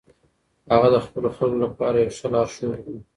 هغه 0.71 0.87
د 0.95 0.97
خپلو 1.05 1.29
خلکو 1.37 1.61
لپاره 1.65 1.97
یو 1.97 2.15
ښه 2.17 2.27
لارښود 2.33 2.81
و. 2.97 3.01